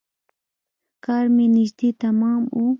[1.05, 2.63] کار مې نژدې تمام و.